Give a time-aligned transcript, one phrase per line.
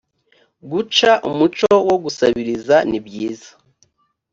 [0.71, 3.51] guca umuco wo gusabiriza nibyiza